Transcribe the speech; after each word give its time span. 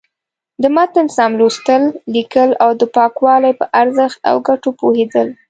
د 0.61 0.63
متن 0.75 1.07
سم 1.15 1.31
لوستل، 1.39 1.83
ليکل 2.15 2.49
او 2.63 2.69
د 2.81 2.83
پاکوالي 2.95 3.51
په 3.59 3.65
ارزښت 3.81 4.19
او 4.29 4.35
گټو 4.47 4.69
پوهېدل. 4.79 5.27